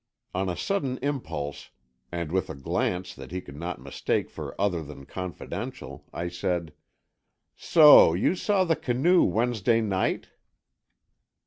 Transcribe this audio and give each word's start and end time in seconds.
On 0.33 0.49
a 0.49 0.57
sudden 0.57 0.97
impulse, 1.03 1.69
and 2.11 2.31
with 2.31 2.49
a 2.49 2.55
glance 2.55 3.13
that 3.13 3.29
he 3.29 3.39
could 3.39 3.55
not 3.55 3.79
mistake 3.79 4.31
for 4.31 4.59
other 4.59 4.81
than 4.81 5.05
confidential, 5.05 6.05
I 6.11 6.27
said: 6.27 6.73
"So 7.55 8.15
you 8.15 8.33
saw 8.35 8.63
the 8.63 8.75
canoe 8.75 9.23
Wednesday 9.23 9.79
night?" 9.79 10.29